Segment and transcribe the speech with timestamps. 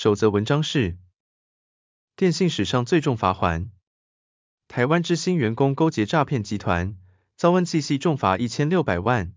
[0.00, 0.96] 首则文章是：
[2.14, 3.70] 电信史上最重罚锾，
[4.68, 6.94] 台湾之星员工勾结诈骗集团，
[7.34, 9.32] 遭 NCC 重罚一千六百万。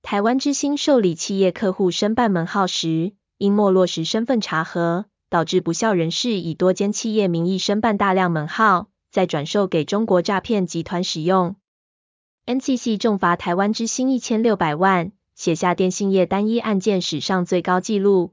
[0.00, 11.56] 台湾之星受理企业客户申办门号时，因没落实身份查核，导致不肖人士以多间企业名义申办大量门号，再转售给中国诈骗集团使用。
[12.46, 18.32] NCC 重罚台湾之星一千六百万，写下电信业单一案件史上最高纪录。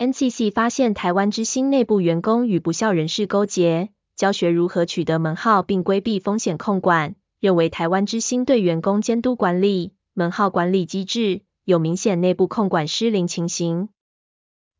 [0.00, 13.90] NCC 发现台湾之星内部员工与不肖人士勾结，教学如何取得门号并规避风险控管，认为台湾之星对员工监督管理、门号管理机制有明显内部控管失灵情形。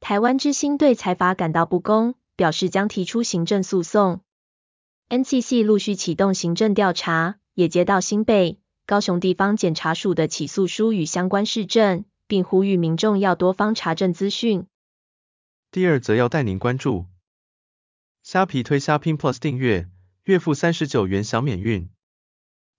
[0.00, 4.22] 台湾之星对裁罚感到不公，表示将提出行政诉讼。
[5.10, 14.64] NCC 陆续启动行政调查，也接到新北、高雄地方检察署的起诉书与相关事证，并呼吁民众要多方查证资讯。
[15.72, 17.06] 第二则要带您关注，
[18.24, 19.88] 虾皮推虾拼 Plus 订阅，
[20.24, 21.88] 月付三十九元享免运，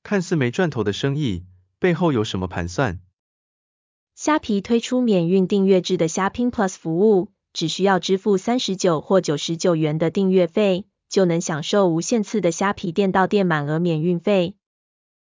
[0.03, 1.45] 看似没赚头的生意，
[1.79, 2.99] 背后有什么盘算？
[4.13, 14.57] 虾皮推出免运订阅制的虾拼 Plus 服务，只需要支付三十九或九十九元的订阅费，就能享受无限次的虾皮店到店满额免运费。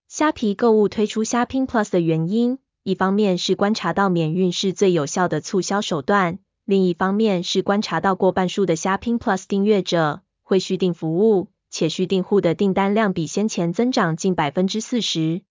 [0.09, 6.41] 虾皮购物推出虾拼 Plus 的原因，一方面是观察到免运是最有效的促销手段。
[6.67, 15.43] 另一方面是观察到过半数的虾拼 Plus 订阅者会续订服务，且续订户的订单量比先前增长近百分之四十。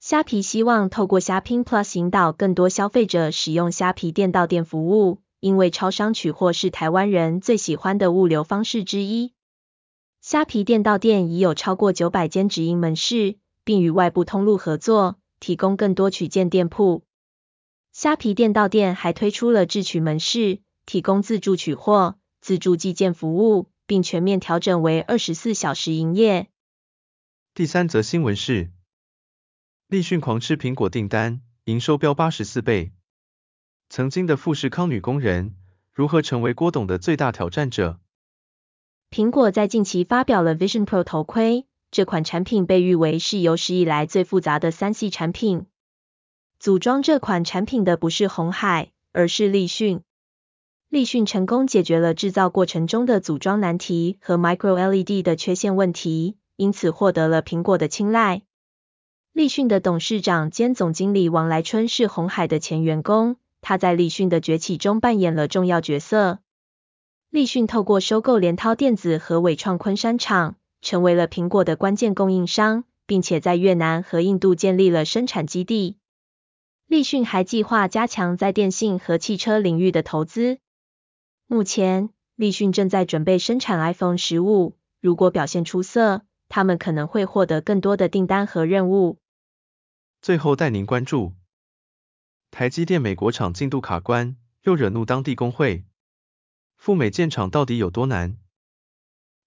[0.00, 9.34] 虾皮希望透过虾拼 Plus 引导更多消费者使用虾皮店到店服务，因为超商取货是台湾人最喜欢的物流方式之一。
[10.22, 17.02] 虾皮店到店已有超过九百间直营门市，并与外部通路合作，提供更多取件店铺。
[18.02, 26.48] 虾皮店到店还推出了智取门市，提供自助取货、自助寄件服务，并全面调整为二十四小时营业。
[27.54, 28.72] 第三则新闻是，
[29.86, 32.90] 立讯狂吃苹果订单，营收飙八十四倍。
[33.88, 35.54] 曾经的富士康女工人，
[35.92, 38.00] 如何成为郭董的最大挑战者？
[39.12, 45.66] 苹果在近期发表了 Vision Pro 头盔，这款产品被誉为是有史以来最复杂的三 C 产品。
[46.62, 50.02] 组装这款产品的不是鸿海，而是立讯。
[50.88, 58.42] 立讯成功解决了制造过程中的组装难题和 Micro LED 的缺陷问题，因此获得了苹果的青睐。
[59.32, 66.38] 立讯的董事长兼总经理王来春是鸿海的前员工，他在立讯的崛起中扮演了重要角色。
[67.28, 75.96] 立讯透过收购联滔电子和纬创昆山厂，成为了苹果的关键供应商，并且在越南和印度建立了生产基地。
[76.92, 80.58] 立讯还计划加强在电信和汽车领域的投资。
[81.46, 86.20] 目前，立讯正在准备生产 iPhone 十五，如果表现出色，
[86.50, 89.16] 他们可能会获得更多的订单和任务。
[90.20, 91.32] 最后带您关注，
[92.50, 95.84] 台积电美国厂进度卡关，又惹怒当地工会。
[96.76, 98.36] 赴美建厂到底有多难？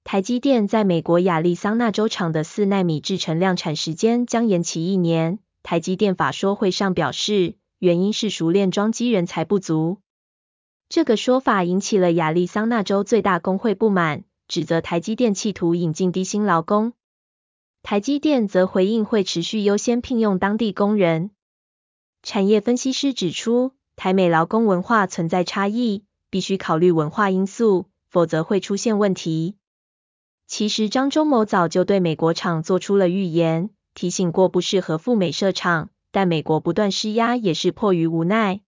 [0.03, 5.37] 台积电在美国亚利桑那州厂的四纳米制程量产时间将延期一年。
[5.65, 9.97] 台积电法说会上表示，原因是熟练装机人才不足。
[10.89, 16.93] 这个说法引起了亚利桑那州最大工会不满，指责台积电企图引进低薪劳工。
[17.81, 21.31] 台积电则回应会持续优先聘用当地工人。
[22.21, 29.55] 产业分析师指出，台美劳工文化存在差异，必须考虑文化因素，否则会出现问题。
[30.45, 33.71] 其实张忠谋早就对美国厂做出了预言。
[33.95, 38.61] 提醒过不适合赴美设厂，但美国不断施压也是迫于无奈。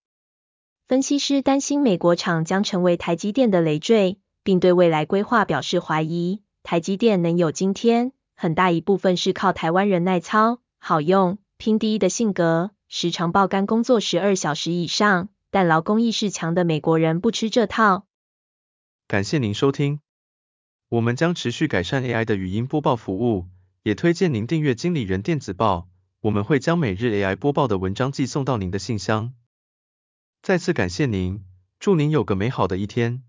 [0.88, 6.42] 分析师担心美国厂将成为台积电的累赘，并对未来规划表示怀疑。
[6.62, 18.06] 台积电能有今天，很大一部分是靠台湾人耐操、好用、拼第一的性格，时常爆肝工作十二小时以上，但劳工意识强的美国人不吃这套。
[19.06, 20.00] 感谢您收听，
[20.88, 23.44] 我们将持续改善 AI 的语音播报服务。
[23.88, 25.88] 也推荐您订阅经理人电子报，
[26.20, 29.32] 我们会将每日 AI 播报的文章寄送到您的信箱。
[30.42, 31.42] 再次感谢您，
[31.80, 33.22] 祝您有个美好的一天。